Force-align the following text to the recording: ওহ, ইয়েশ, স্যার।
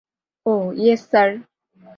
ওহ, 0.45 0.65
ইয়েশ, 0.77 1.01
স্যার। 1.11 1.29